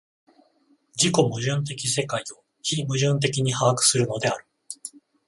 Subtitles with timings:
[0.93, 4.47] 自己矛盾的世界を非矛盾的に把握するのである。